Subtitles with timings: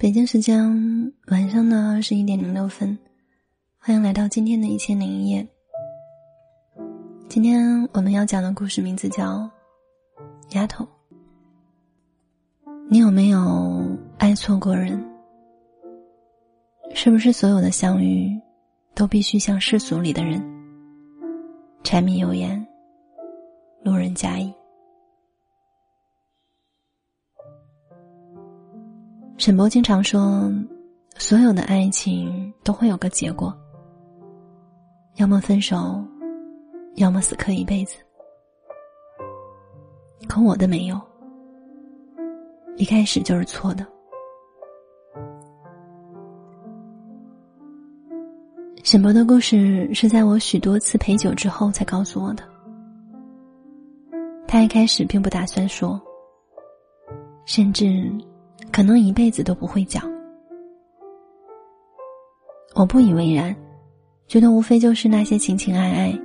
[0.00, 0.58] 北京时间
[1.26, 2.98] 晚上的二十一点零六分，
[3.76, 5.46] 欢迎来到今天的一千零一夜。
[7.28, 9.36] 今天我们要讲的故事名字叫
[10.52, 10.86] 《丫头》。
[12.88, 14.98] 你有没有爱错过人？
[16.94, 18.40] 是不是所有的相遇，
[18.94, 20.42] 都必须像世俗里的人，
[21.84, 22.66] 柴米油盐，
[23.84, 24.50] 路人甲乙？
[29.40, 30.52] 沈博经常说，
[31.16, 33.50] 所有的爱情都会有个结果，
[35.16, 35.98] 要么分手，
[36.96, 37.96] 要么死磕一辈子。
[40.28, 41.00] 可我的没有，
[42.76, 43.86] 一开始就是错的。
[48.84, 52.44] 沈博的故事是在我许多次陪酒之后才告诉我的，
[54.46, 55.98] 他一开始并不打算说，
[57.46, 58.12] 甚至。
[58.72, 60.02] 可能一辈子都不会讲。
[62.74, 63.54] 我不以为然，
[64.28, 66.18] 觉得无非就是那些情情爱爱。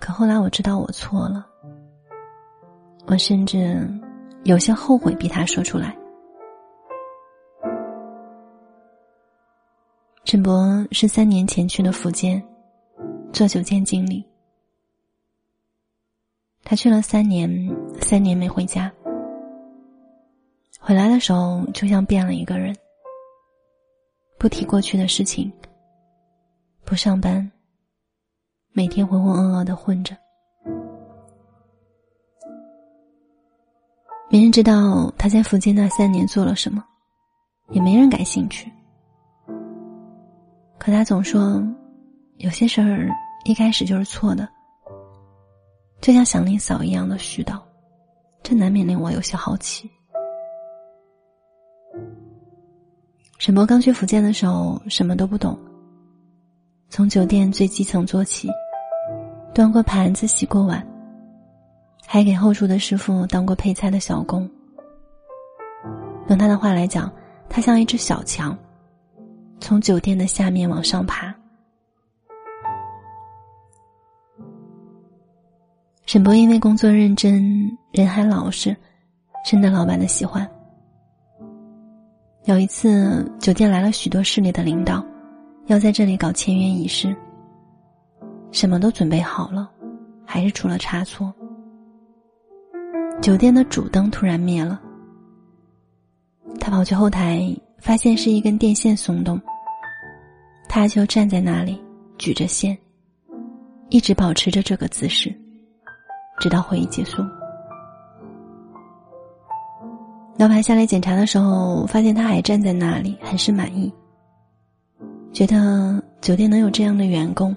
[0.00, 1.46] 可后来我知道我错了，
[3.06, 3.88] 我甚至
[4.42, 5.96] 有些后悔逼他说出来。
[10.24, 12.42] 陈博是三年前去的福建，
[13.32, 14.24] 做酒店经理。
[16.64, 17.48] 他去了三年，
[18.00, 18.92] 三年没回家。
[20.86, 22.76] 回来的时候，就像变了一个人，
[24.38, 25.50] 不提过去的事情，
[26.84, 27.50] 不上班，
[28.74, 30.14] 每天浑浑噩噩的混着，
[34.28, 36.84] 没人知道他在福建那三年做了什么，
[37.70, 38.70] 也没人感兴趣。
[40.76, 41.62] 可他总说，
[42.36, 43.08] 有些事儿
[43.46, 44.46] 一开始就是错的，
[46.02, 47.58] 就像祥林嫂一样的絮叨，
[48.42, 49.90] 这难免令我有些好奇。
[53.38, 55.58] 沈博刚去福建的时候，什么都不懂。
[56.88, 58.48] 从酒店最基层做起，
[59.52, 60.86] 端过盘子、洗过碗，
[62.06, 64.48] 还给后厨的师傅当过配菜的小工。
[66.28, 67.12] 用他的话来讲，
[67.48, 68.56] 他像一只小强，
[69.60, 71.34] 从酒店的下面往上爬。
[76.06, 78.74] 沈博因为工作认真，人还老实，
[79.44, 80.48] 深得老板的喜欢。
[82.44, 85.02] 有一次，酒店来了许多市里的领导，
[85.64, 87.16] 要在这里搞签约仪式。
[88.52, 89.70] 什么都准备好了，
[90.26, 91.32] 还是出了差错。
[93.22, 94.78] 酒店的主灯突然灭了，
[96.60, 97.42] 他跑去后台，
[97.78, 99.40] 发现是一根电线松动。
[100.68, 101.82] 他就站在那里，
[102.18, 102.76] 举着线，
[103.88, 105.34] 一直保持着这个姿势，
[106.40, 107.24] 直到会议结束。
[110.36, 113.92] 老板下来检查的时候，发现他还站在那里，很是满意。
[115.32, 117.54] 觉得酒店能有这样的员工，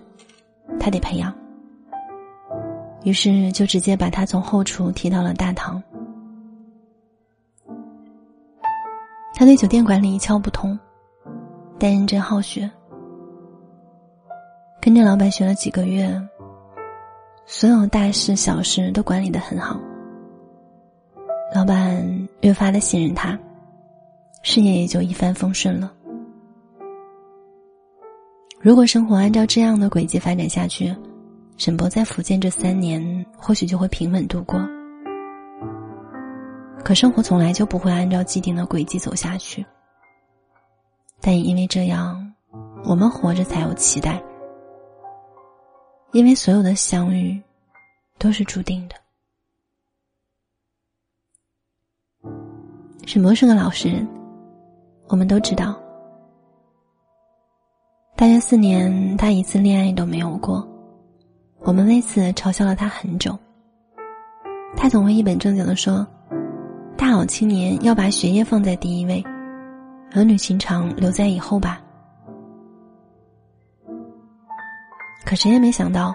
[0.80, 1.34] 他得培养。
[3.04, 5.82] 于是就直接把他从后厨提到了大堂。
[9.34, 10.78] 他对酒店管理一窍不通，
[11.80, 12.70] 但认真好学。
[14.80, 16.10] 跟着老板学了几个月，
[17.46, 19.80] 所有大事小事都管理的很好。
[21.54, 23.38] 老板越发的信任他，
[24.44, 25.94] 事业也就一帆风顺了。
[28.60, 30.94] 如果生活按照这样的轨迹发展下去，
[31.58, 34.60] 沈博在福建这三年或许就会平稳度过。
[36.84, 39.66] 可生活从来就不会按照既定的轨迹走下去。
[41.22, 42.34] 但也因为这样，
[42.84, 44.22] 我们活着才有期待，
[46.12, 47.42] 因为所有的相遇
[48.18, 48.96] 都是注定的。
[53.08, 54.06] 沈博是个老实人，
[55.08, 55.74] 我们都知道。
[58.18, 60.68] 大学四年，他一次恋爱都没有过，
[61.60, 63.34] 我们为此嘲笑了他很久。
[64.76, 66.06] 他总会一本正经的说
[67.00, 69.24] ：“大好青年要把学业放在第一位，
[70.14, 71.82] 儿女情长留在以后吧。”
[75.26, 76.14] 可谁也没想到，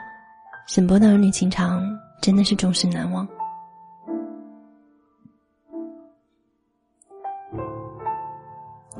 [0.66, 1.82] 沈博的儿女情长
[2.20, 3.26] 真的是终身难忘。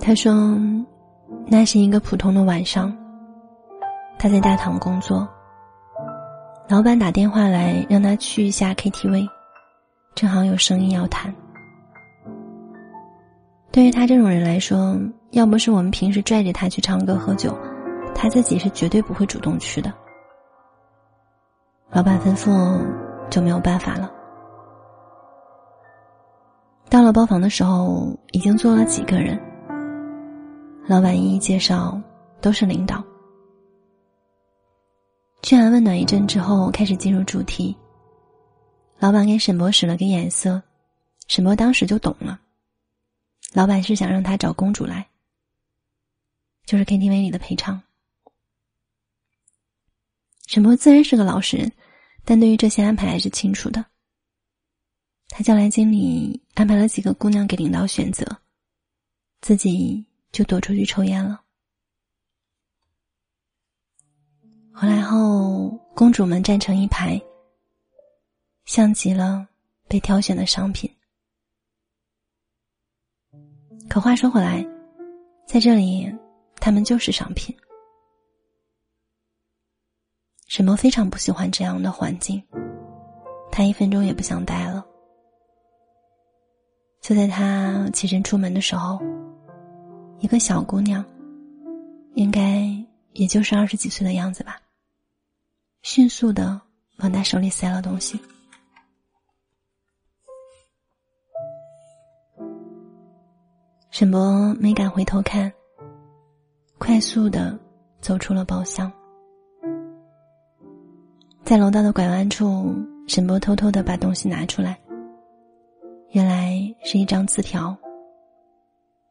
[0.05, 0.59] 他说
[1.47, 2.93] ：“那是一个普通的晚上，
[4.19, 5.29] 他在大堂工作。
[6.69, 9.29] 老板打电话来让他去一下 KTV，
[10.17, 11.33] 正好有生意要谈。
[13.71, 14.99] 对于他这种人来说，
[15.31, 17.57] 要不是我们平时拽着他去唱歌喝酒，
[18.13, 19.93] 他自己是绝对不会主动去的。
[21.91, 22.85] 老板吩咐，
[23.31, 24.11] 就没有办法了。
[26.91, 29.41] 到了包房的时候，已经坐了几个人。”
[30.89, 32.01] 老板一一介绍，
[32.41, 33.03] 都是领导。
[35.43, 37.77] 嘘寒问暖一阵之后，开始进入主题。
[38.99, 40.61] 老板给沈博使了个眼色，
[41.29, 42.41] 沈博当时就懂了。
[43.53, 45.09] 老板是想让他找公主来，
[46.67, 47.81] 就是 KTV 里的陪唱。
[50.49, 51.73] 沈博自然是个老实人，
[52.25, 53.85] 但对于这些安排还是清楚的。
[55.29, 58.27] 他叫来经理，安排了几个姑娘给领导选择，
[59.41, 61.41] 自己就躲出去抽烟了。
[64.75, 67.21] 回来后，公主们站成一排，
[68.65, 69.47] 像极了
[69.87, 70.91] 被挑选的商品。
[73.89, 74.67] 可话说回来，
[75.47, 76.11] 在这里，
[76.57, 77.55] 他们就是商品。
[80.49, 82.43] 沈墨非常不喜欢这样的环境，
[83.51, 84.87] 他一分钟也不想待了。
[87.03, 88.99] 就在他起身出门的时候，
[90.23, 91.05] 一个小姑娘，
[92.15, 92.65] 应该
[93.13, 94.63] 也就是二十几岁的样子吧，
[95.83, 96.61] 迅速的
[96.99, 98.21] 往他手里塞了东西。
[103.91, 105.53] 沈博没敢回头看，
[106.79, 107.59] 快速的
[108.01, 108.91] 走出了包厢，
[111.43, 112.73] 在楼道的拐弯处，
[113.09, 114.79] 沈博偷偷的把东西拿出来。
[116.13, 117.77] 原来是一张字条，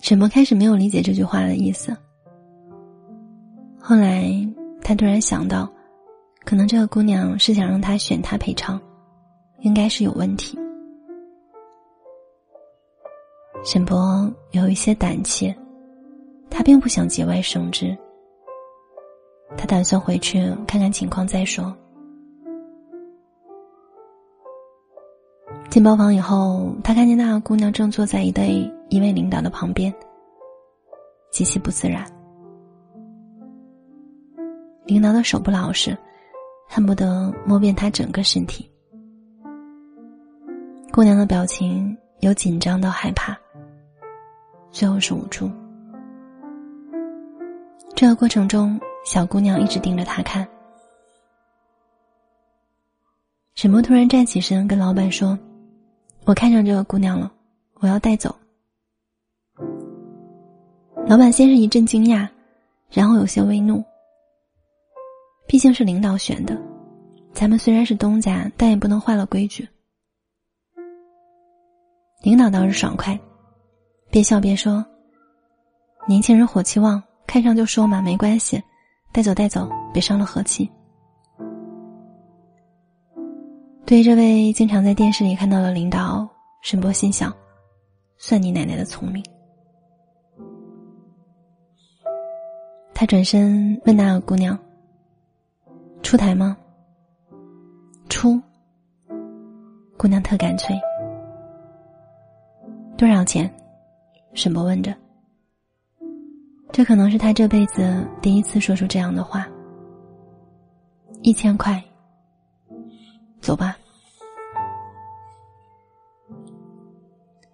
[0.02, 1.96] 沈博开始没有理解这句话的意思，
[3.78, 4.28] 后来
[4.82, 5.70] 他突然想到，
[6.44, 8.80] 可能这个姑娘是想让他选他赔偿，
[9.60, 10.58] 应该是有问题。
[13.62, 15.56] 沈博有一些胆怯，
[16.50, 17.96] 他并不想节外生枝。
[19.56, 21.74] 他打算回去看看情况再说。
[25.78, 29.94] 进包房以后，他看见那个姑娘正坐在一对一位领导的旁边，
[31.30, 32.04] 极其不自然。
[34.86, 35.96] 领导的手不老实，
[36.66, 38.68] 恨不得摸遍他整个身体。
[40.92, 43.38] 姑娘的表情由紧张到害怕，
[44.72, 45.48] 最后是无助。
[47.94, 48.76] 这个过程中。
[49.04, 50.46] 小姑娘一直盯着他看。
[53.54, 55.38] 沈墨突然站起身，跟老板说
[56.24, 57.32] ：“我看上这个姑娘了，
[57.80, 58.34] 我要带走。”
[61.06, 62.28] 老板先是一阵惊讶，
[62.90, 63.82] 然后有些微怒。
[65.46, 66.54] 毕竟是领导选的，
[67.32, 69.66] 咱们虽然是东家，但也不能坏了规矩。
[72.22, 73.18] 领导倒是爽快，
[74.10, 74.84] 边笑边说
[76.06, 78.62] ：“年轻人火气旺，看上就说嘛，没关系。”
[79.10, 80.70] 带走，带走，别伤了和气。
[83.88, 86.28] 对这位经常在电视里看到的领导，
[86.60, 87.34] 沈波心想：
[88.18, 89.24] 算你奶奶的聪明。
[92.92, 94.58] 他转身问那个姑娘
[96.04, 96.54] ：“出台吗？”
[98.10, 98.38] 出。
[99.96, 100.78] 姑娘特干脆。
[102.98, 103.50] 多少钱？
[104.34, 104.94] 沈波问着。
[106.72, 109.48] 这可能是他这辈子第一次说出这样的话。
[111.22, 111.82] 一千块，
[113.40, 113.76] 走吧。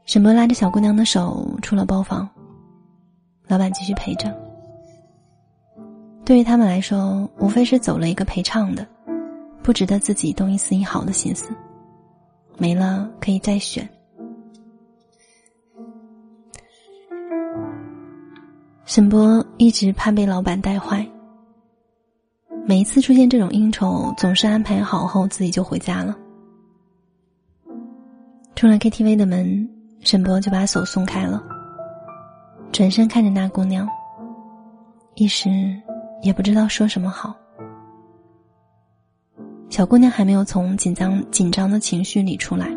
[0.07, 2.29] 沈博拉着小姑娘的手出了包房，
[3.47, 4.33] 老板继续陪着。
[6.25, 8.87] 对于他们来说，无非是走了一个陪唱的，
[9.63, 11.55] 不值得自己动一丝一毫的心思。
[12.57, 13.89] 没了可以再选。
[18.85, 21.05] 沈波一直怕被老板带坏。
[22.67, 26.17] 每一次出现这种应酬，总是安排好后自己就回家了。
[28.57, 29.69] 出了 KTV 的门，
[30.01, 31.43] 沈博就把手松开了，
[32.73, 33.87] 转身看着那姑娘，
[35.15, 35.51] 一时
[36.23, 37.37] 也不知道说什么好。
[39.69, 42.75] 小姑娘还没有从紧张紧张的情绪里出来，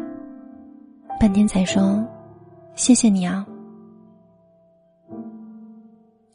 [1.17, 2.05] 半天才说
[2.75, 3.47] ：“谢谢你啊。”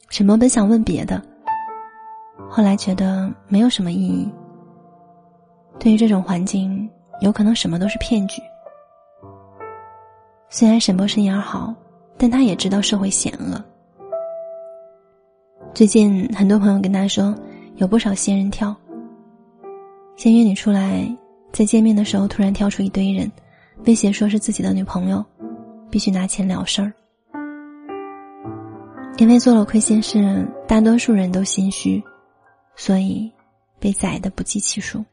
[0.09, 1.21] 沈博本想问别的，
[2.49, 4.29] 后来觉得没有什么意义。
[5.79, 6.89] 对于这种环境，
[7.21, 8.41] 有可能什么都是骗局。
[10.49, 11.73] 虽然沈博士眼好，
[12.17, 13.63] 但他也知道社会险恶。
[15.73, 17.33] 最近很多朋友跟他说，
[17.77, 18.75] 有不少仙人跳。
[20.15, 21.03] 先约你出来，
[21.51, 23.31] 在见面的时候突然跳出一堆人，
[23.87, 25.25] 威胁说是自己的女朋友，
[25.89, 26.93] 必须拿钱了事儿。
[29.17, 32.03] 因为做了亏心事，大多数人都心虚，
[32.75, 33.31] 所以
[33.79, 35.03] 被宰的不计其数。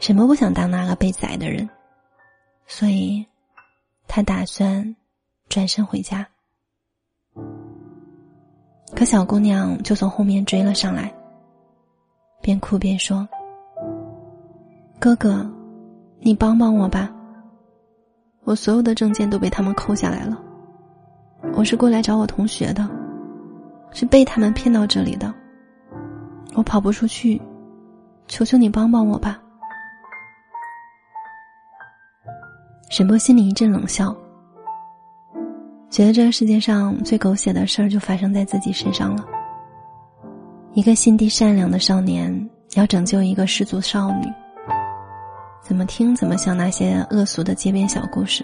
[0.00, 1.68] 什么不想当那个被宰的人，
[2.66, 3.24] 所以，
[4.08, 4.96] 他打算
[5.48, 6.26] 转身回家。
[8.94, 11.12] 可小姑娘就从后面追了上来，
[12.40, 13.26] 边哭边说
[14.98, 15.48] ：“哥哥，
[16.18, 17.10] 你帮帮我吧！
[18.44, 20.42] 我所有的证件都被他们扣下来了。
[21.54, 22.88] 我是过来找我同学的，
[23.92, 25.32] 是被他们骗到这里的。
[26.54, 27.40] 我跑不出去，
[28.28, 29.40] 求求你帮帮我吧！”
[32.90, 34.14] 沈波心里一阵冷笑。
[35.88, 39.26] 觉得这个世界上最狗血的事儿就发生在自己身上了。
[40.72, 44.26] 一个心地善良的少年要拯救一个失足少女，
[45.62, 48.42] 怎么听怎么像那些恶俗的街边小故事。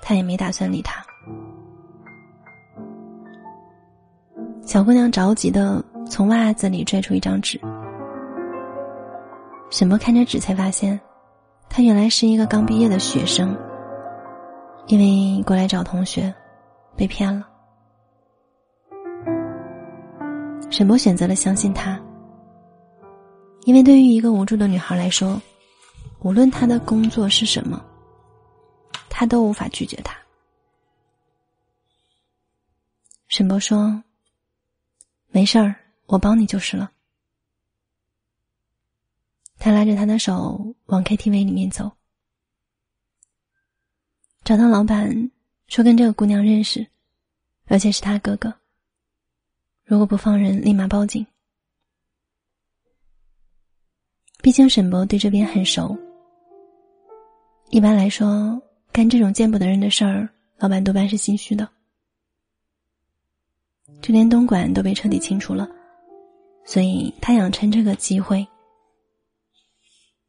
[0.00, 1.04] 他也没打算理他。
[4.66, 7.56] 小姑娘着急的从袜子里拽出一张纸，
[9.70, 11.00] 沈博看着纸才发现，
[11.68, 13.56] 他原来是一个刚毕业的学生。
[14.88, 16.34] 因为过来找同学，
[16.96, 17.48] 被骗了。
[20.68, 22.00] 沈博选择了相信他，
[23.66, 25.40] 因为对于一个无助的女孩来说，
[26.20, 27.80] 无论她的工作是什么，
[29.08, 30.16] 他都无法拒绝她。
[33.28, 34.00] 沈波说
[35.36, 35.76] ：“没事儿，
[36.06, 36.90] 我帮你就是了。”
[39.60, 41.92] 他拉着她的手往 KTV 里面走。
[44.44, 45.30] 找到老板，
[45.68, 46.86] 说跟这个姑娘认识，
[47.66, 48.50] 而且是他哥哥。
[49.84, 51.26] 如果不放人，立马报警。
[54.40, 55.94] 毕竟沈博对这边很熟。
[57.68, 58.58] 一般来说，
[58.90, 60.26] 干这种见不得人的事儿，
[60.56, 61.75] 老板多半是心虚的。
[64.02, 65.68] 就连东莞都被彻底清除了，
[66.64, 68.46] 所以他想趁这个机会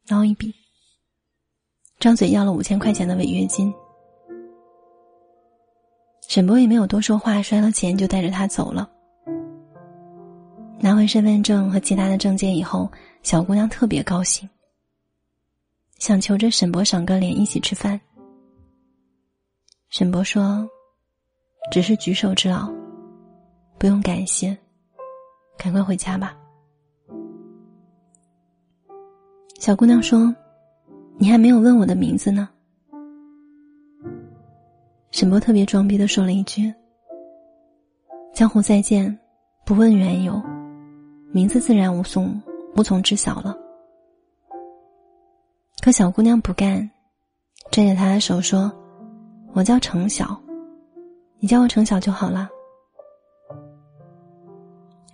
[0.08, 0.54] 捞一笔，
[1.98, 3.72] 张嘴要了五千块钱的违约金。
[6.28, 8.90] 沈博也没有多说话，摔了钱就带着他走了。
[10.80, 12.90] 拿回身份证和其他的证件以后，
[13.22, 14.48] 小姑娘特别高兴，
[15.98, 18.00] 想求着沈博赏个脸一起吃饭。
[19.90, 20.68] 沈博说
[21.72, 22.70] ：“只是举手之劳，
[23.78, 24.56] 不用感谢，
[25.56, 26.36] 赶快回家吧。”
[29.58, 30.34] 小姑娘说
[31.18, 32.48] ：“你还没有问我的名字呢。”
[35.10, 36.72] 沈波特别装逼的说了一句
[38.34, 39.18] ：“江湖再见，
[39.64, 40.40] 不问缘由，
[41.32, 42.40] 名字自然无从
[42.76, 43.56] 无从知晓了。”
[45.80, 46.88] 可小姑娘不干，
[47.70, 48.70] 拽着他的手说
[49.54, 50.40] ：“我叫程晓，
[51.38, 52.48] 你叫我程晓就好了。”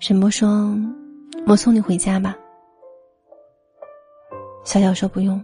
[0.01, 0.77] 沈波说
[1.47, 2.37] ：“我送你回家吧。”
[4.65, 5.43] 小小说：“不用，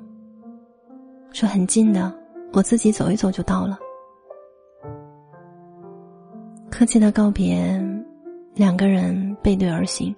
[1.32, 2.12] 说很近的，
[2.52, 3.78] 我自己走一走就到了。”
[6.70, 7.82] 客气的告别，
[8.54, 10.14] 两个人背对而行。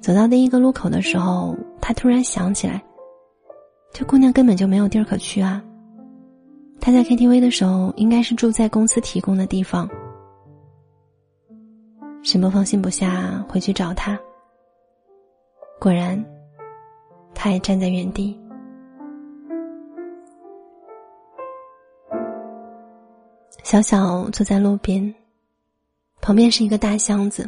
[0.00, 2.82] 走到第一个路口的时候，他突然想起来，
[3.92, 5.62] 这姑娘根本就没有地儿可去啊。
[6.80, 9.88] 他在 KTV 的时候，应该是住在公司提供的地方。
[12.24, 14.18] 沈波放心不下，回去找他。
[15.78, 16.18] 果然，
[17.34, 18.40] 他也站在原地。
[23.62, 25.14] 小小坐在路边，
[26.22, 27.46] 旁边是一个大箱子，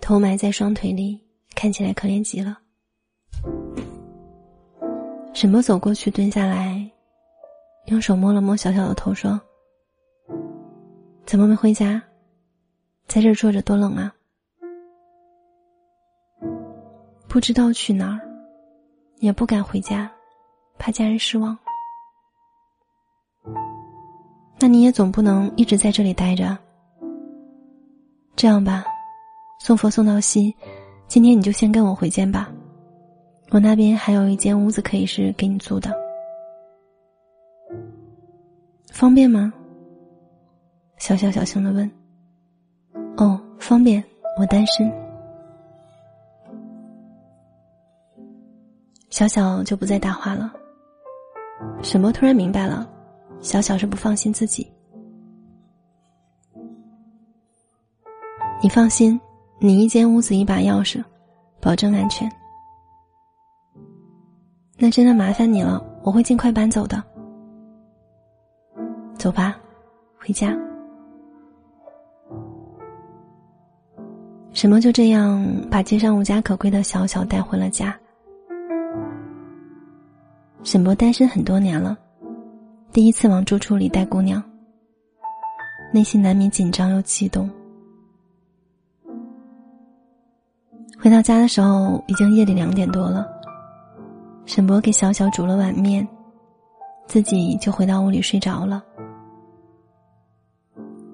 [0.00, 1.20] 头埋在双腿里，
[1.54, 2.58] 看起来可怜极了。
[5.34, 6.90] 沈波走过去，蹲下来，
[7.88, 9.38] 用手摸了摸小小的头，说
[11.26, 12.02] ：“怎么没回家？
[13.06, 14.14] 在这儿坐着多冷啊！
[17.28, 18.20] 不知道去哪儿，
[19.18, 20.10] 也不敢回家，
[20.78, 21.58] 怕家人失望。”
[24.58, 26.56] 那你也总不能一直在这里待着。
[28.36, 28.84] 这样吧，
[29.60, 30.54] 送佛送到西，
[31.06, 32.50] 今天你就先跟我回间吧。
[33.50, 35.92] 我那边还有一间屋子可以是给你租的，
[38.90, 39.52] 方便吗？
[40.96, 41.90] 小小小声的问。
[43.16, 44.02] 哦，方便，
[44.38, 44.90] 我单身。
[49.10, 50.52] 小小就不再搭话了。
[51.82, 52.88] 沈么突然明白了。
[53.40, 54.70] 小小是不放心自己，
[58.62, 59.20] 你放心，
[59.58, 61.02] 你一间屋子一把钥匙，
[61.60, 62.30] 保证安全。
[64.78, 67.02] 那真的麻烦你了，我会尽快搬走的。
[69.18, 69.56] 走吧，
[70.16, 70.56] 回家。
[74.52, 77.98] 沈墨就这样把街上无家可归的小小带回了家。
[80.62, 81.96] 沈博单身很多年了，
[82.92, 84.42] 第一次往住处里带姑娘，
[85.92, 87.50] 内心难免紧张又激动。
[91.00, 93.26] 回到家的时候，已经夜里两点多了。
[94.44, 96.06] 沈博给小小煮了碗面，
[97.06, 98.84] 自己就回到屋里睡着了。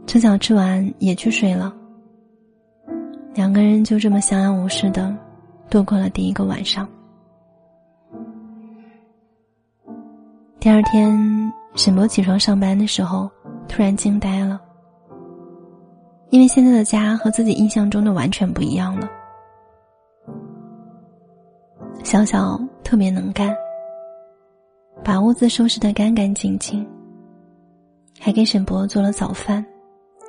[0.06, 1.74] 程晓吃完也去睡了。
[3.38, 5.16] 两个人就这么相安无事的
[5.70, 6.88] 度过了第一个晚上。
[10.58, 11.16] 第二天，
[11.76, 13.30] 沈博起床上班的时候，
[13.68, 14.60] 突然惊呆了，
[16.30, 19.08] 因为现在的家和自己印象中的完全不一样了。
[22.02, 23.54] 小小特别能干，
[25.04, 26.84] 把屋子收拾得干干净净，
[28.18, 29.64] 还给沈博做了早饭，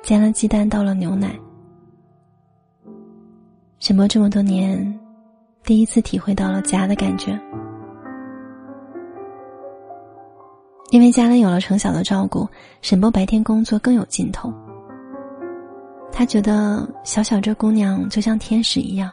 [0.00, 1.36] 煎了鸡蛋，倒了牛奶。
[3.80, 5.00] 沈博这么多年，
[5.64, 7.32] 第一次体会到了家的感觉。
[10.90, 12.46] 因为家里有了程晓的照顾，
[12.82, 14.52] 沈波白天工作更有劲头。
[16.12, 19.10] 他觉得小小这姑娘就像天使一样，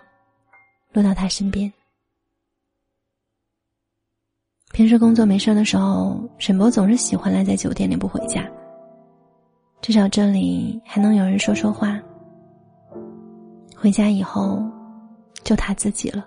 [0.92, 1.72] 落到他身边。
[4.74, 8.46] 平时工作没事的时候，沈博总是喜欢赖在酒店里不回家。
[9.80, 11.98] 至少这里还能有人说说话。
[13.80, 14.64] 回家以后，
[15.44, 16.26] 就他自己了。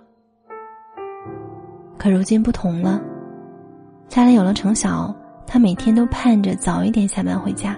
[1.97, 2.99] 可如今不同了，
[4.07, 5.13] 家里有了程晓。
[5.45, 7.77] 他每天都盼着早一点下班回家，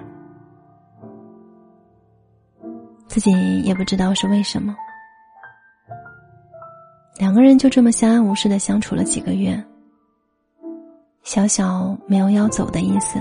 [3.08, 4.76] 自己也不知道是为什么。
[7.18, 9.60] 两个人就这么相安无事的相处了几个月。
[11.24, 13.18] 小小没有要走的意思，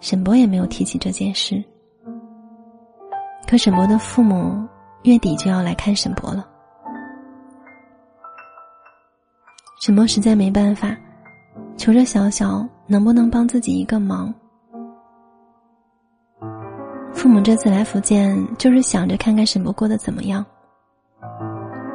[0.00, 1.62] 沈博也没有提起这件事。
[3.46, 4.66] 可沈博的父母
[5.04, 6.46] 月底就要来看沈博了，
[9.80, 10.96] 沈博实在没办法，
[11.76, 12.66] 求着小小。
[12.86, 14.32] 能不能帮自己一个忙？
[17.14, 20.44] 父母这次来福建，就是想着看看沈博过得怎么样。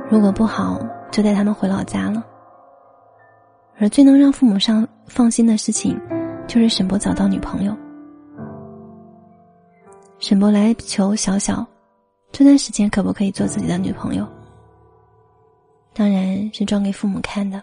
[0.10, 0.80] 如果不好，
[1.12, 2.26] 就带他们回老家了。
[3.78, 5.96] 而最能让父母上放心的事情，
[6.48, 7.78] 就是沈博找到女朋友。
[10.18, 11.64] 沈博来求小小，
[12.32, 14.28] 这段时间可不可以做自己的女朋友？
[15.94, 17.62] 当然是装给父母看的。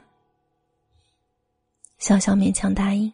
[1.98, 3.10] 小小勉强答应。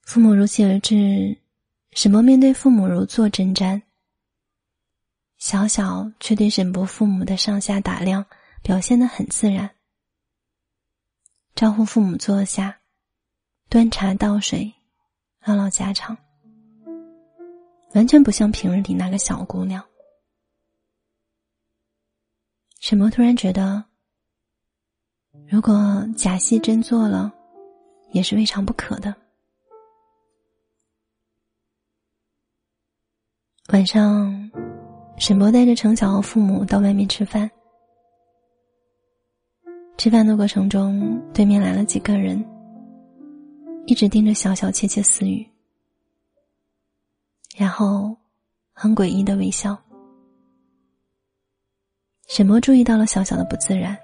[0.00, 1.36] 父母如期而至，
[1.92, 3.82] 沈博面对父母如坐针毡。
[5.36, 8.24] 小小却对沈博父母的上下打量
[8.62, 9.70] 表现的很自然，
[11.54, 12.80] 招呼父母坐下，
[13.68, 14.72] 端茶倒水，
[15.44, 16.16] 唠唠家常，
[17.94, 19.82] 完全不像平日里那个小姑娘。
[22.80, 23.84] 沈博突然觉得，
[25.48, 27.32] 如果假戏真做了，
[28.12, 29.14] 也是未尝不可的。
[33.72, 34.50] 晚上，
[35.16, 37.50] 沈博带着程晓和父母到外面吃饭。
[39.96, 42.44] 吃饭的过程中，对面来了几个人，
[43.86, 45.48] 一直盯着小小窃窃私语，
[47.54, 48.14] 然后
[48.72, 49.78] 很诡异的微笑。
[52.26, 53.96] 沈博注意到了小小的不自然，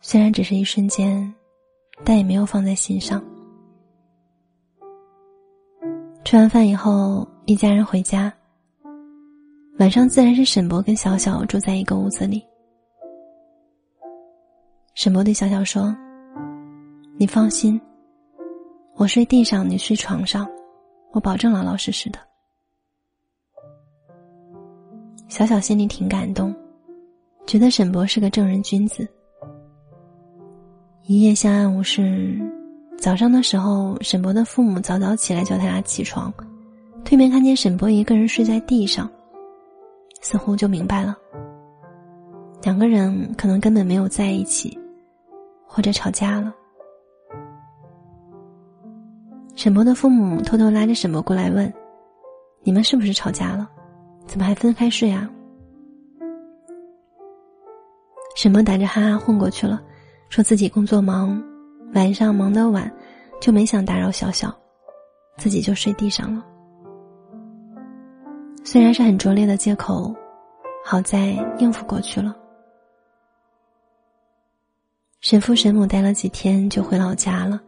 [0.00, 1.34] 虽然只是一瞬间，
[2.04, 3.20] 但也没有放在心上。
[6.24, 7.26] 吃完饭以后。
[7.44, 8.32] 一家人回家，
[9.80, 12.40] 晚上自然是沈博跟小小住在一个屋子里。
[14.94, 15.92] 沈博对小小说
[17.18, 17.78] ：“你放心，
[18.94, 20.48] 我睡地上，你睡床上，
[21.12, 22.18] 我保证老老实实的。”
[25.28, 26.54] 小小心里挺感动，
[27.46, 29.08] 觉得沈博是个正人君子。
[31.04, 32.38] 一夜相安无事，
[32.98, 36.32] 早上的时候，沈博的父母早早起来叫他俩起床。
[37.02, 39.10] 对面看见沈博一个人睡在地上，
[40.20, 41.16] 似乎就明白了，
[42.62, 44.78] 两个人可能根本没有在一起，
[45.66, 46.54] 或者吵架了。
[49.54, 51.72] 沈博的父母偷偷拉着沈博过来问
[52.64, 53.68] ：“你们是不是吵架了？
[54.26, 55.28] 怎么还分开睡啊？”
[58.34, 59.80] 沈博打着哈哈混过去了，
[60.30, 61.42] 说自己工作忙，
[61.94, 62.90] 晚上忙得晚，
[63.40, 64.52] 就没想打扰小小，
[65.36, 66.44] 自己就睡地上了。
[68.64, 70.14] 虽然是很拙劣的借口，
[70.84, 72.34] 好在应付过去了。
[75.20, 77.60] 沈父沈母待了几天就回老家了。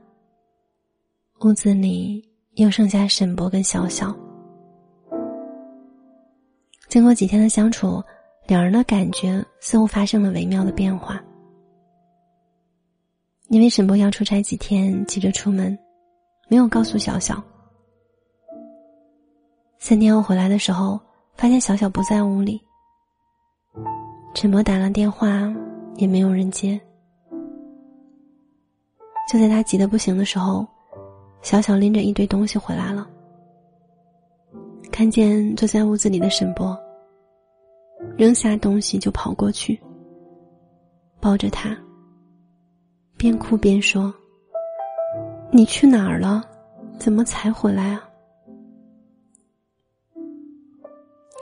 [1.40, 4.14] 屋子里又剩下沈博跟小小，
[6.88, 8.03] 经过几天的相处，
[8.47, 11.23] 两人的感觉似乎发生了微妙的变化。
[13.49, 15.77] 因为沈博要出差几天，急着出门，
[16.49, 17.42] 没有告诉小小。
[19.79, 20.99] 三天后回来的时候，
[21.35, 22.59] 发现小小不在屋里。
[24.35, 25.53] 沈博打了电话，
[25.97, 26.81] 也没有人接。
[29.31, 30.66] 就在他急得不行的时候，
[31.44, 33.07] 小小拎着一堆东西回来了。
[34.90, 36.76] 看见坐在屋子里的沈波，
[38.16, 39.78] 扔下东西就跑过去，
[41.20, 41.76] 抱着他，
[43.18, 44.12] 边哭边说
[45.52, 46.42] ：“你去哪儿了？
[46.98, 48.09] 怎么才回来啊？”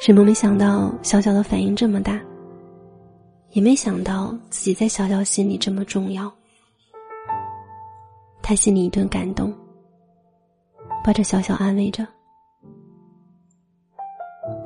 [0.01, 2.21] 沈波没想到小小的反应这么大，
[3.51, 6.29] 也没想到自己在小小心里这么重要。
[8.43, 9.55] 他心里一顿感动，
[11.05, 12.07] 抱着小小安慰着。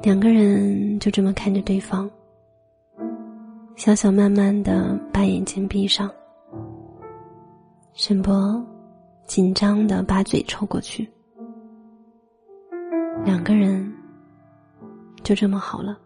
[0.02, 2.08] 两个人就这么看着对方。
[3.76, 6.10] 小小慢慢的把眼睛闭上，
[7.92, 8.64] 沈博
[9.26, 11.06] 紧张的把嘴抽过去。
[13.24, 13.92] 两个人
[15.22, 15.98] 就这么好了。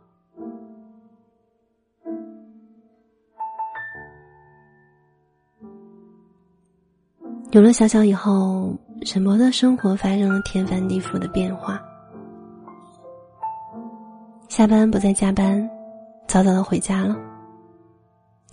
[7.52, 11.80] 有了小小以后，沈博的生活发生了天翻地覆的变化。
[14.48, 15.68] 下班不再加班，
[16.26, 17.16] 早早的回家了。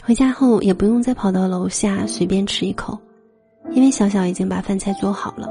[0.02, 2.98] 回家后也不用再跑到楼下随便吃一口，
[3.72, 5.50] 因为小小已经把饭菜做好了。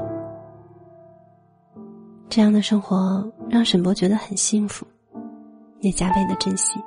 [2.27, 4.85] 这样的生活让沈博觉得很幸福，
[5.81, 6.79] 也加倍的珍惜。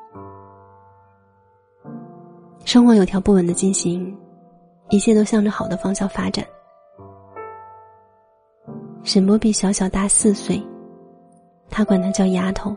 [2.64, 4.16] 生活有条不紊的进行，
[4.88, 6.44] 一切都向着好的方向发展。
[9.02, 10.62] 沈博比小小大四岁，
[11.70, 12.76] 他管他叫丫头。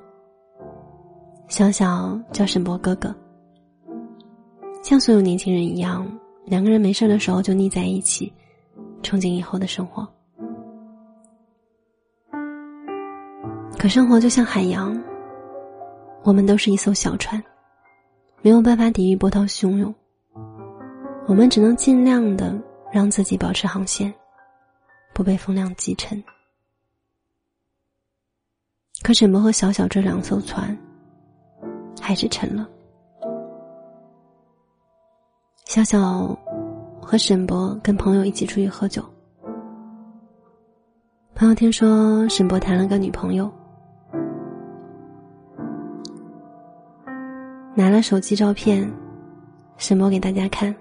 [1.50, 3.14] 小小叫沈博哥哥，
[4.82, 6.08] 像所有年轻人一样，
[6.46, 8.32] 两个人没事的时候就腻在一起，
[9.04, 10.08] 憧憬以后的生活。
[13.78, 14.98] 可生活就像海洋，
[16.24, 17.44] 我们都是一艘小船，
[18.42, 19.94] 没有办法抵御波涛汹涌，
[21.28, 22.58] 我们只能尽量的
[22.92, 24.12] 让自己保持航线，
[25.13, 26.23] 不被风浪击沉。
[29.02, 30.78] 可沈博和小小这两艘船。
[32.02, 32.67] 还是沉了。
[35.65, 36.38] 小小
[37.02, 39.02] 和沈博跟朋友一起出去喝酒，
[41.34, 43.49] 朋友听说沈博谈了个女朋友，
[47.73, 48.91] 拿了手机照片，
[49.78, 50.76] 沈博给大家看。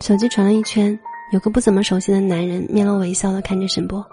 [0.00, 0.98] 手机传了一圈，
[1.32, 4.04] 有个不怎么熟悉的男人面露微笑的看着沈博，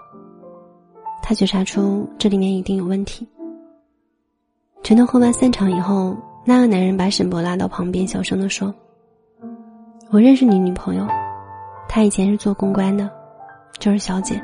[1.22, 3.28] 他觉察出这里面一定有问题。
[4.82, 8.74] 全都喝完散场以后，那个男人把沈博拉到旁边，小声的说
[10.10, 11.06] ：“我认识你女朋友，
[11.88, 13.08] 她以前是做公关的，
[13.78, 14.42] 就是小姐。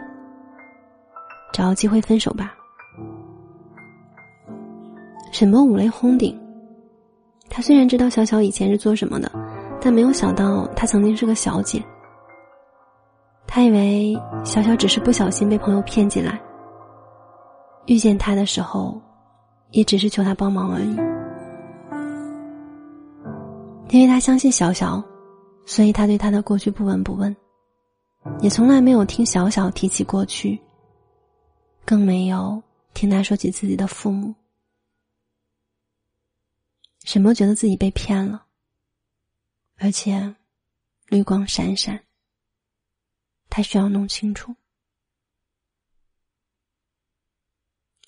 [1.53, 2.55] 找个机会分手吧。”
[5.33, 6.39] 沈博五雷轰顶。
[7.51, 9.33] 他虽然知道小小以前是做什么的，
[9.81, 11.83] 但没有想到她曾经是个小姐。
[13.59, 16.40] 他以为小小只是不小心被朋友骗进来。
[17.87, 19.03] 遇见他的时候。
[19.73, 20.97] 也只是求他帮忙而已，
[23.90, 25.05] 因为他相信小小，
[25.66, 27.37] 所以他对他的过去不闻不问，
[28.40, 30.59] 也从来没有听小小提起过去，
[31.85, 32.62] 更没有
[32.94, 34.35] 听他说起自己的父母。
[37.05, 38.47] 沈墨觉得自己被骗了，
[39.77, 40.35] 而且
[41.09, 42.01] 绿光闪闪，
[43.49, 44.55] 他需要弄清楚。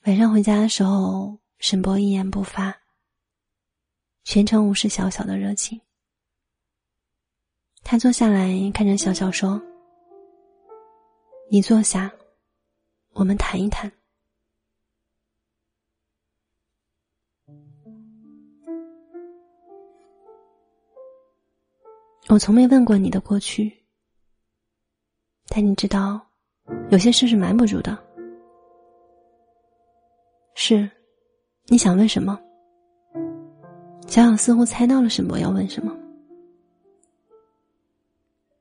[0.05, 1.39] 晚上回家的时候。
[1.63, 2.75] 沈波一言不发，
[4.25, 5.79] 全程无视小小的热情。
[7.83, 9.61] 他坐下来看着小小说
[11.53, 12.11] ：“你坐下，
[13.13, 13.93] 我们谈一谈。
[22.29, 23.80] 我从没问过你的过去，
[25.51, 26.25] 但你知道，
[26.91, 27.99] 有些事是瞒不住的。
[30.55, 30.89] 是。”
[31.67, 32.37] 你想问什么？
[34.09, 35.97] 小小似乎猜到了沈博要问什么。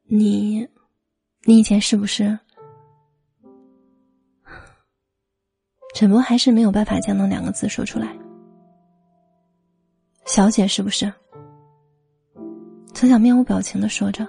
[0.03, 0.67] 你，
[1.45, 2.37] 你以前是不是？
[5.95, 8.15] 沈博还是没有办法将那两个字说出来。
[10.25, 11.11] 小姐是不是？
[12.93, 14.27] 从小面无表情的说着，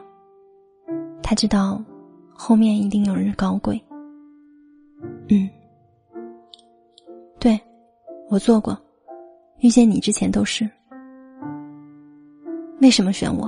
[1.22, 1.84] 他知道
[2.42, 3.78] 后面一定有人搞鬼。
[5.28, 5.46] 嗯，
[7.38, 7.60] 对。
[8.30, 8.74] 我做过，
[9.58, 10.68] 遇见你之前都是。
[12.80, 13.46] 为什么选我？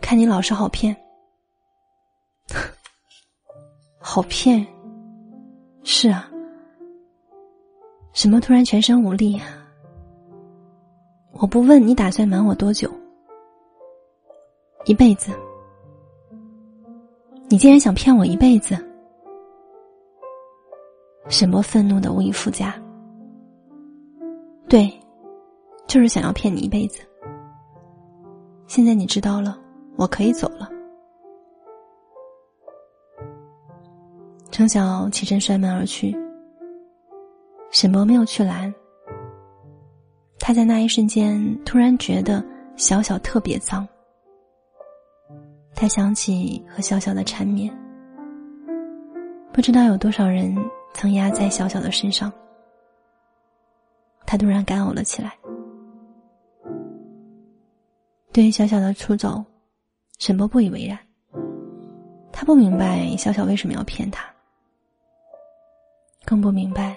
[0.00, 0.96] 看你老是好骗，
[3.98, 4.64] 好骗。
[5.82, 6.30] 是啊，
[8.12, 9.40] 什么突然全身无力？
[11.32, 12.88] 我不问你打算瞒我多久？
[14.84, 15.32] 一辈子。
[17.48, 18.76] 你竟然想骗我一辈子？
[21.28, 22.74] 沈博愤怒的无以复加。
[24.68, 24.92] 对，
[25.86, 27.00] 就是想要骗你一辈子。
[28.66, 29.56] 现在你知道了，
[29.96, 30.68] 我可以走了。
[34.50, 36.16] 程晓起身摔门而去。
[37.70, 38.72] 沈博没有去拦。
[40.38, 43.86] 他在那一瞬间突然觉得小小特别脏。
[45.78, 47.70] 他想起和小小的缠绵，
[49.52, 50.56] 不知道有多少人
[50.94, 52.32] 曾压在小小的身上。
[54.24, 55.36] 他突然干呕了起来。
[58.32, 59.44] 对于小小的出走，
[60.18, 60.98] 沈波不以为然。
[62.32, 64.24] 他不明白小小为什么要骗他，
[66.24, 66.96] 更不明白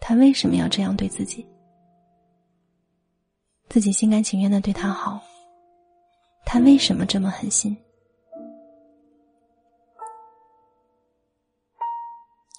[0.00, 1.46] 他为什么要这样对自己。
[3.68, 5.20] 自己心甘情愿的对他好，
[6.46, 7.76] 他为什么这么狠心？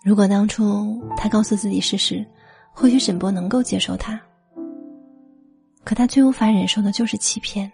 [0.03, 2.25] 如果当初他告诉自己事实，
[2.73, 4.19] 或许沈博能够接受他。
[5.83, 7.71] 可他最无法忍受的就是欺骗。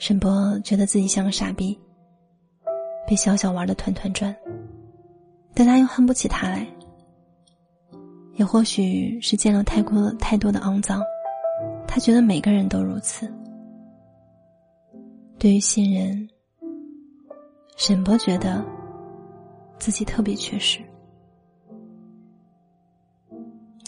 [0.00, 1.78] 沈博觉得自己像个傻逼，
[3.06, 4.34] 被小小玩的团团转，
[5.54, 6.66] 但他又恨不起他来。
[8.34, 11.00] 也或许是见了太过太多的肮脏，
[11.86, 13.32] 他觉得每个人都如此。
[15.38, 16.28] 对于新人，
[17.76, 18.64] 沈博觉得。
[19.82, 20.80] 自己特别缺失。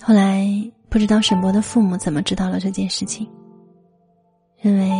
[0.03, 0.45] 后来
[0.89, 3.31] 不知道沈博的父母怎么知道了这件事情，
[4.59, 4.91] 认为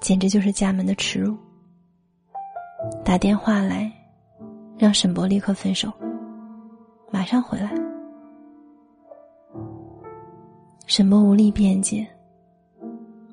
[0.00, 1.36] 简直就是家门的耻辱，
[3.04, 3.90] 打电话来
[4.78, 5.92] 让沈博立刻分手，
[7.10, 7.72] 马上回来。
[10.86, 12.06] 沈博无力辩解，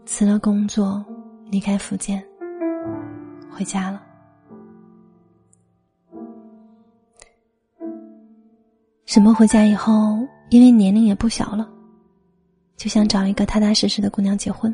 [0.03, 1.05] 辞了工作，
[1.51, 2.25] 离开福建，
[3.51, 4.06] 回家了。
[9.17, 11.67] 沈博回家以后，因为年龄也不小了，
[12.75, 14.71] 就想找一个踏踏实实的姑娘结婚。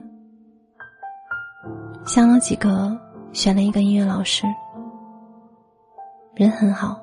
[2.05, 2.93] 相了几个，
[3.31, 4.45] 选了一个音乐老师，
[6.35, 7.01] 人很好，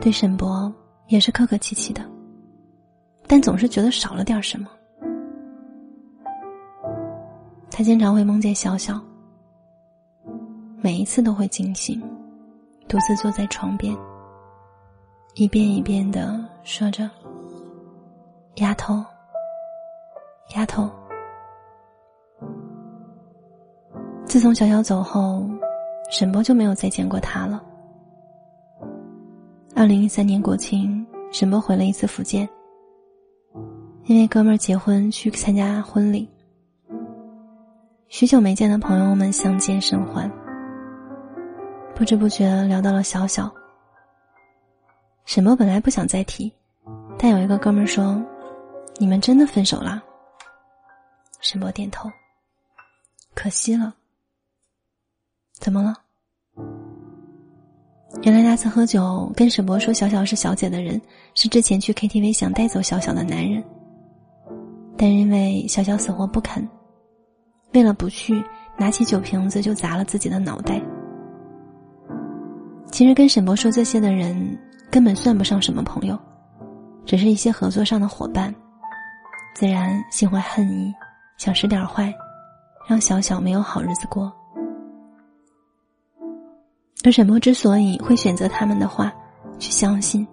[0.00, 0.74] 对沈博
[1.06, 2.02] 也是客客气气的，
[3.28, 4.68] 但总是觉得少了点什么。
[7.70, 9.00] 他经常会梦见小小，
[10.80, 12.02] 每一次都会惊醒，
[12.88, 13.96] 独自坐在床边。
[15.38, 17.10] 一遍一遍的说着
[18.56, 19.04] ：“丫头，
[20.54, 20.90] 丫头。”
[24.24, 25.46] 自从小小走后，
[26.10, 27.62] 沈波就没有再见过他了。
[29.74, 32.48] 二零一三年国庆，沈波回了一次福建，
[34.04, 36.26] 因为哥们儿结婚去参加婚礼。
[38.08, 40.32] 许久没见的朋友们相见甚欢，
[41.94, 43.52] 不知不觉聊到了小小。
[45.26, 46.50] 沈博本来不想再提，
[47.18, 48.22] 但有一个哥们说
[48.96, 50.00] ：“你们真的分手了？”
[51.42, 52.08] 沈博点头。
[53.34, 53.92] 可惜了。
[55.54, 55.94] 怎么了？
[58.22, 60.98] 原来那次喝酒跟沈博说小小是小姐的人，
[61.34, 63.62] 是之前去 KTV 想带走小小的男人，
[64.96, 66.66] 但因为小小死活不肯，
[67.72, 68.40] 为了不去，
[68.78, 70.80] 拿起酒瓶子就砸了自己的脑袋。
[72.92, 74.56] 其实跟沈博说这些的人。
[74.96, 76.18] 根本算不上什么朋友，
[77.04, 78.54] 只是一些合作上的伙伴，
[79.54, 80.90] 自然心怀恨意，
[81.36, 82.10] 想使点坏，
[82.88, 84.32] 让小小没有好日子过。
[87.04, 89.12] 而沈墨之所以会选择他们的话
[89.58, 90.26] 去相信，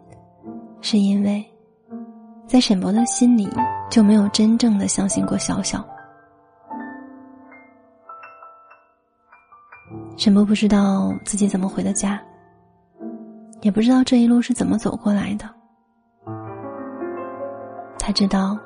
[0.80, 1.46] 是因为，
[2.48, 3.50] 在沈博的心里
[3.92, 5.86] 就没有真正的相信过小小。
[10.16, 12.18] 沈博不知道自己怎么回的家。
[13.64, 15.50] 也不知道这一路是怎么走过来的。
[17.98, 18.60] 他知道，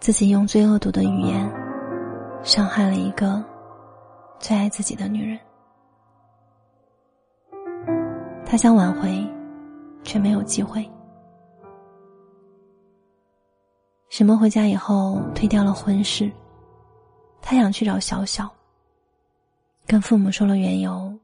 [0.00, 1.46] 自己用最恶毒的语言，
[2.42, 3.44] 伤害了一个
[4.38, 5.38] 最爱自己的女人。
[8.46, 9.22] 他想挽回，
[10.02, 10.90] 却没有机会。
[14.08, 16.32] 沈墨回家以后，推掉了婚事，
[17.42, 18.50] 他想去找小小。
[19.86, 21.14] 跟父母说了缘由，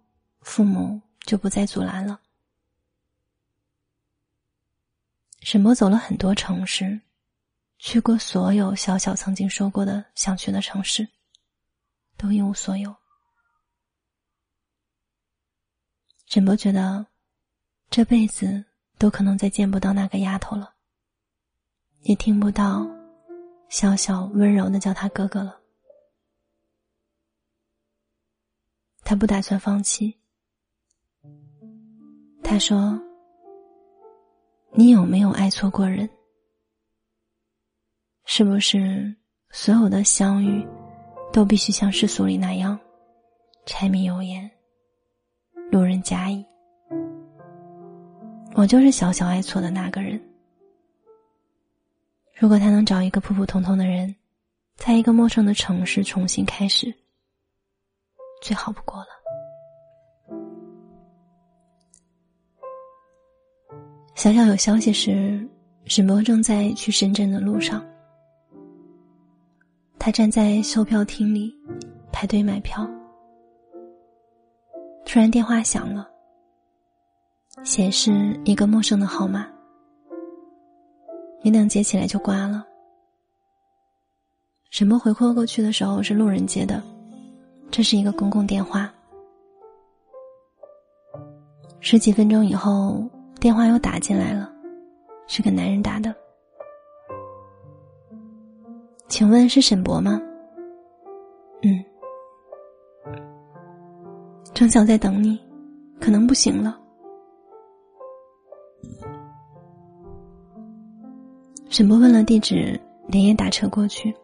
[0.43, 2.21] 父母就不再阻拦了。
[5.47, 7.01] 沈波走了很多城市，
[7.79, 11.09] 去过所有小小曾经说过的想去的城市，
[12.17, 12.93] 都一无所有。
[16.27, 17.07] 沈博觉得，
[17.89, 18.65] 这辈子
[18.99, 20.75] 都可能再见不到那个丫头了，
[22.01, 22.85] 也听不到
[23.69, 25.61] 小小温柔的叫他哥哥了。
[29.05, 30.19] 他不打算放弃。
[32.43, 33.01] 他说
[34.79, 36.07] ：“你有没有爱错过人？
[38.27, 39.17] 是不是
[39.49, 40.63] 所有的相遇，
[41.33, 42.79] 都必须像世俗里那样，
[43.65, 44.51] 柴米油盐，
[45.73, 46.45] 路人甲乙？
[48.55, 50.23] 我就是小小爱错的那个人。
[52.35, 54.15] 如果他能找一个普普通通的人，
[54.75, 56.93] 在一个陌生的城市重新开始。”
[58.45, 59.16] 最好不过了。
[64.17, 65.47] 小小有消息时，
[65.85, 67.85] 沈波正在去深圳的路上。
[69.99, 71.55] 他站在售票厅里
[72.11, 72.89] 排队买票，
[75.05, 76.09] 突然电话响了，
[77.63, 79.47] 显示一个陌生的号码。
[81.43, 82.67] 没等接起来就挂了。
[84.71, 86.83] 沈波回拨过去的时候，是路人接的。
[87.71, 88.91] 这是一个公共电话。
[91.81, 93.05] 十几分钟以后，
[93.41, 94.51] 电话又打进来了，
[95.27, 96.15] 是个男人打的。
[99.09, 100.21] 请问是沈博吗？
[101.63, 101.85] 嗯。
[104.53, 105.39] 正想在等你，
[106.01, 106.81] 可能不行了。
[111.69, 114.15] 沈博问了地址，连夜打车过去。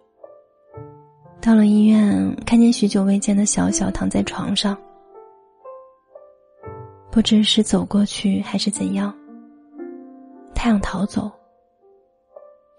[1.40, 4.76] 到了医院，看见许久未见的小小躺在床上，
[7.12, 9.14] 不知是走过去还是怎样。
[10.54, 11.30] 他想逃走，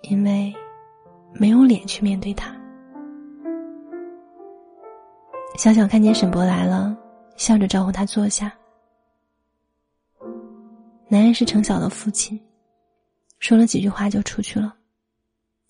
[0.10, 0.52] 因为
[1.34, 2.52] 没有脸去面对他。
[5.56, 6.98] 小小看见沈博来了，
[7.38, 8.52] 笑着招呼他坐下。
[11.08, 12.40] 男人是程晓的父亲，
[13.38, 14.76] 说了几句话就出去了，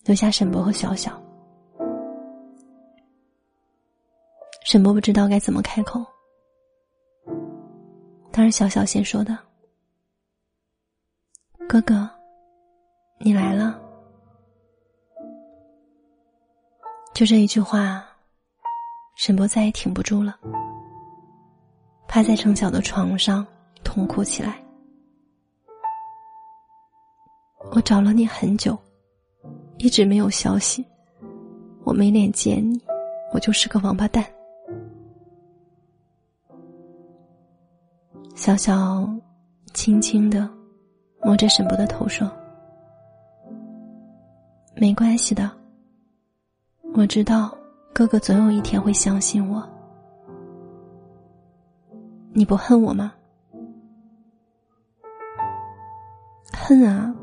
[0.06, 1.22] 留下沈博和小小。
[4.64, 6.02] 沈博不知道该怎么开口，
[8.36, 9.38] 当然小小先说的
[11.68, 12.10] ：“哥哥，
[13.20, 13.80] 你来了。”
[17.14, 18.04] 就这一句话，
[19.14, 20.36] 沈波再也挺不住了，
[22.08, 23.46] 趴在程晓的床上
[23.84, 24.60] 痛哭起来。
[27.70, 28.76] 我找了你很久，
[29.78, 30.84] 一直没有消息，
[31.84, 32.84] 我没脸见你，
[33.32, 34.33] 我就是个王八蛋。
[38.34, 39.08] 小小
[39.72, 40.48] 轻轻的
[41.22, 42.30] 摸着沈博的头说
[44.76, 45.50] ：“没关系的，
[46.94, 47.56] 我知道
[47.92, 49.66] 哥哥总有一天会相信我。
[52.32, 53.12] 你不恨我吗？
[56.52, 57.14] 恨啊，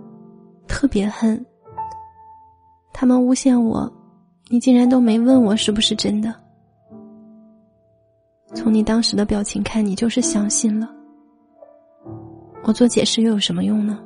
[0.67, 1.45] 特别恨。
[2.93, 3.91] 他们诬陷我，
[4.47, 6.33] 你竟然都没问我是不是真的。
[8.53, 10.89] 从你当时的表情看，你就是相信了。”
[12.63, 13.99] 我做解释又有什么用呢？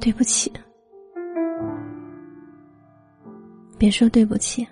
[0.00, 0.50] 对不起，
[3.78, 4.66] 别说对不起，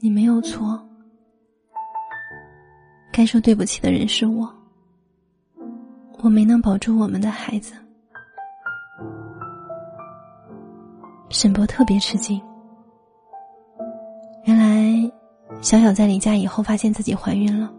[0.00, 0.78] 你没有错，
[3.12, 4.52] 该说对不起的人是我，
[6.18, 7.74] 我没能保住我们的孩子。
[11.30, 12.38] 沈博特别吃惊，
[15.60, 17.70] 小小在离家以后发现自己怀孕了。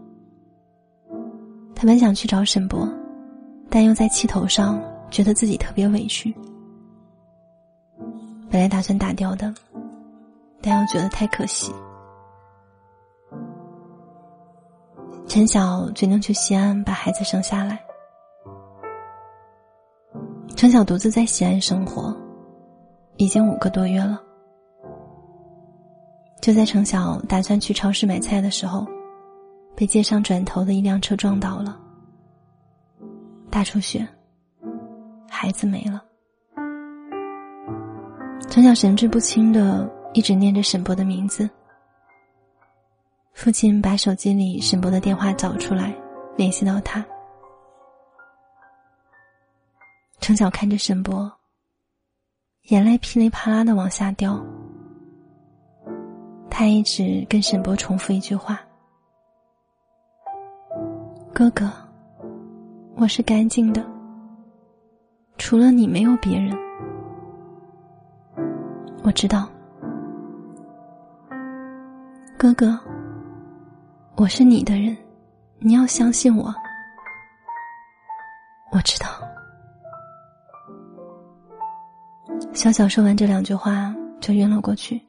[1.74, 2.88] 他本想去找沈博，
[3.70, 6.36] 但又在气头上，觉得自己特别委屈。
[8.50, 9.54] 本来打算打掉的，
[10.62, 11.72] 但又觉得太可惜。
[15.28, 17.80] 陈晓决定去西安把孩子生下来。
[20.56, 22.14] 陈晓独自在西安生活，
[23.16, 24.22] 已经五个多月了。
[26.42, 28.88] 就在程晓打算去超市买菜的时候。
[29.76, 31.80] 被街上转头的一辆车撞倒了，
[33.50, 34.06] 大出血，
[35.30, 36.04] 孩子没了。
[38.50, 41.50] 程晓神志不清的一直念着沈博的名字。
[43.32, 45.96] 父亲把手机里沈博的电话找出来，
[46.36, 47.06] 联系到他。
[50.20, 51.32] 程晓看着沈博，
[52.64, 54.46] 眼泪噼里啪啦的往下掉。
[56.50, 58.60] 他一直跟沈博重复一句话。
[61.34, 61.72] 哥哥，
[62.96, 63.86] 我是干净的，
[65.38, 66.58] 除了你没有别人。
[69.04, 69.48] 我知道，
[72.38, 72.78] 哥哥，
[74.18, 74.98] 我是你的人，
[75.60, 76.54] 你要相信我。
[78.72, 79.08] 我知道。
[82.54, 85.02] 小小说完这两句话，就晕了过去。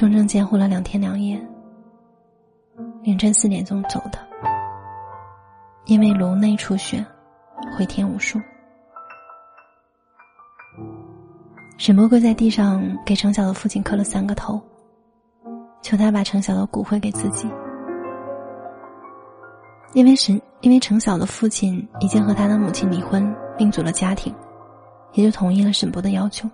[0.00, 1.38] 重症监护了两天两夜，
[3.02, 4.18] 凌晨四点钟走的，
[5.84, 7.04] 因为颅内出血，
[7.76, 8.40] 回天无术。
[11.76, 14.58] 沈波跪在地上，给程晓的父亲磕了三个头，
[15.82, 17.46] 求他把程晓的骨灰给自己。
[19.92, 24.34] 因为沈，因为程晓的父亲已经和他的母亲离婚，另组了家庭，
[25.12, 26.48] 也就同意了沈波的要求。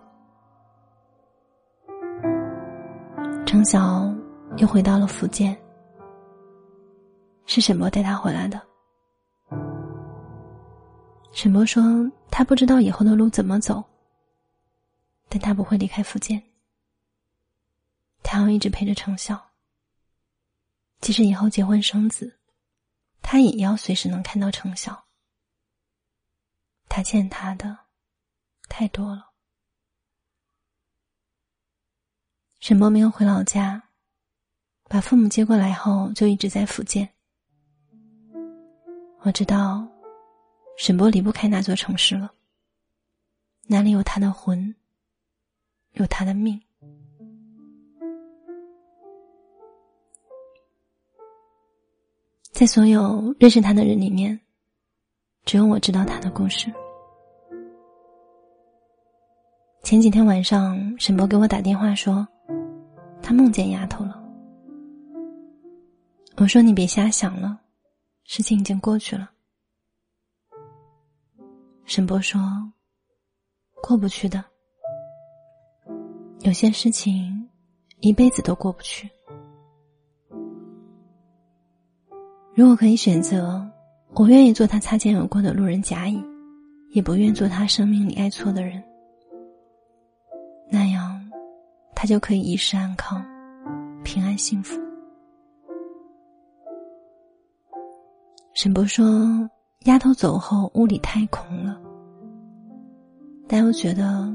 [3.47, 4.13] 程晓
[4.57, 5.57] 又回到了福建，
[7.47, 8.61] 是沈波带他回来的。
[11.33, 11.83] 沈波说
[12.29, 13.83] ：“他不知道以后的路怎么走。”
[15.31, 16.43] 但他不会离开福建，
[18.25, 19.41] 他要一直陪着程晓。
[21.01, 22.41] 即使以后结婚生子，
[23.23, 25.05] 他也要随时能看到程晓。
[26.89, 27.79] 他欠他的
[28.69, 29.36] 太多了。
[32.67, 33.81] 沈波没有回老家，
[34.89, 37.09] 把父母接过来后就一直在福建。
[39.21, 39.87] 我知道，
[40.77, 42.29] 沈波离不开那座城市了。
[43.69, 44.75] 哪里有他的魂？
[45.93, 46.61] 有他的命，
[52.51, 54.41] 在所有认识他的人里面，
[55.45, 56.67] 只有我知道他的故事。
[59.85, 62.27] 前几天晚上，沈博给我打电话说，
[63.27, 64.23] 他梦见丫头了。
[66.37, 67.59] 我说：“你别瞎想了，
[68.23, 69.29] 事情已经过去了。”
[71.87, 72.41] 沈博说
[73.83, 74.45] ：“过不去的。”
[76.43, 77.49] 有些事情，
[77.99, 79.11] 一辈子都过不去。
[82.55, 83.69] 如果可以选择，
[84.15, 86.23] 我愿意做他擦肩而过的路人甲乙，
[86.91, 88.81] 也不愿做他生命里爱错的人。
[91.97, 93.25] 他就可以一世安康，
[94.05, 94.81] 平安幸福。
[98.55, 99.05] 沈博说
[99.87, 101.81] ：“丫头走后，屋里太空了。”
[103.49, 104.33] 但又觉得。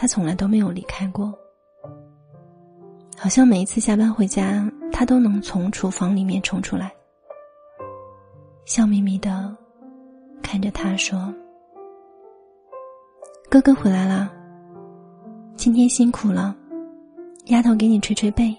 [0.00, 1.36] 他从来都没有离开过，
[3.16, 6.94] 好像每一次下班回家，他都能从厨房里面冲出来，
[8.64, 9.56] 笑眯眯的
[10.40, 11.34] 看着他说
[13.50, 14.32] ：“哥哥回来了，
[15.56, 16.56] 今天辛苦了，
[17.48, 18.54] 丫头给你捶捶背。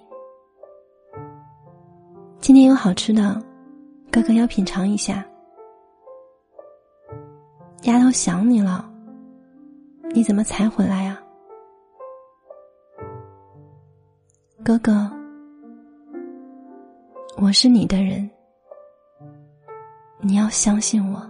[2.40, 3.40] 今天有好吃的，
[4.12, 5.24] 哥哥要品尝一下。
[7.84, 8.92] 丫头想你了，
[10.12, 11.22] 你怎么才回来呀？”
[14.66, 15.08] 哥哥，
[17.38, 18.28] 我是你的人，
[20.20, 21.29] 你要相信我。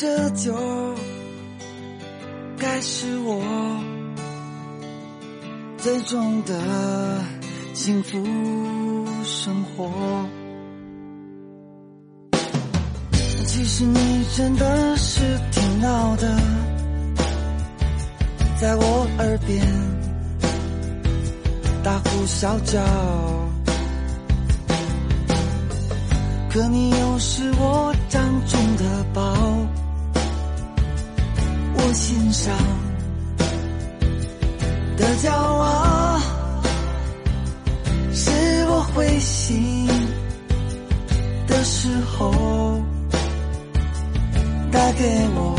[0.00, 0.54] 这就
[2.56, 3.42] 该是我。
[5.78, 6.54] 最终的
[7.74, 8.16] 幸福
[9.24, 9.90] 生活。
[13.44, 15.20] 其实你真的是
[15.50, 16.40] 挺闹的，
[18.60, 19.66] 在我耳边
[21.82, 22.80] 大呼小叫，
[26.48, 29.34] 可你又是我掌中的宝，
[31.88, 32.54] 我心上。
[34.98, 36.20] 的骄傲，
[38.12, 38.30] 是
[38.68, 39.88] 我灰心
[41.46, 42.82] 的时候
[44.70, 45.57] 带给我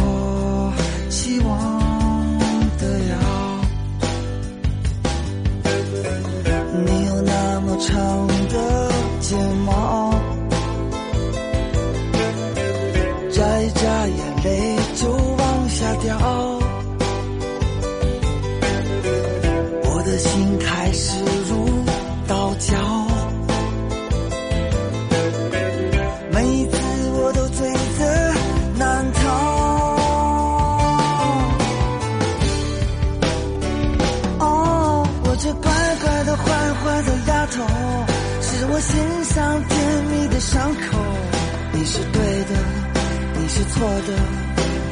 [43.81, 44.11] 我的，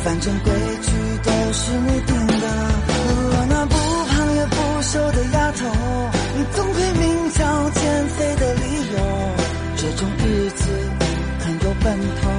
[0.03, 0.47] 反正规
[0.81, 0.89] 矩
[1.23, 2.47] 都是你定的。
[3.29, 3.75] 我那不
[4.07, 5.59] 胖也不瘦的丫头，
[6.37, 8.61] 你总会名叫减肥的理
[8.93, 8.95] 由。
[9.75, 10.63] 这种日子
[11.39, 12.29] 很有奔头，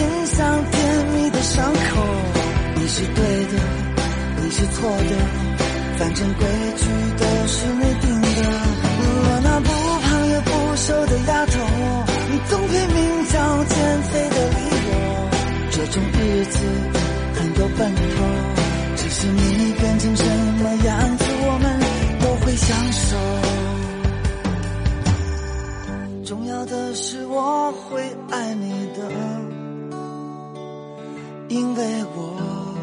[0.00, 1.78] 心上甜蜜的伤口。
[2.76, 3.20] 你是对
[3.52, 3.54] 的，
[4.40, 5.12] 你是错的，
[5.98, 6.42] 反正规
[6.80, 6.84] 矩
[7.18, 8.26] 都是你定的。
[9.22, 9.68] 我那不
[10.00, 11.52] 胖也不瘦的丫头，
[12.30, 12.98] 你总会名
[13.28, 14.90] 叫减肥的理由。
[15.70, 16.56] 这种日子
[17.34, 18.10] 很有奔头，
[18.96, 20.24] 只是你变成什
[20.62, 20.88] 么样
[21.18, 21.64] 子，我们
[22.22, 23.06] 都会享受。
[26.24, 28.00] 重要的是我会
[31.60, 31.84] 因为
[32.16, 32.74] 我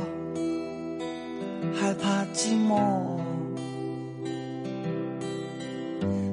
[1.73, 2.77] 害怕寂寞。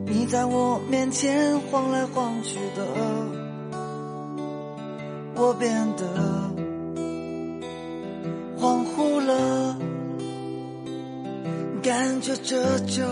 [0.05, 2.85] 你在我面前晃来晃去的，
[5.37, 6.05] 我变得
[8.61, 9.79] 恍惚了，
[11.83, 13.03] 感觉这就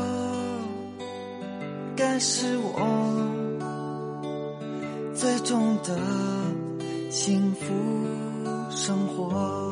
[1.97, 3.33] 该是我。
[5.15, 5.97] 最终的
[7.09, 7.73] 幸福
[8.75, 9.72] 生活。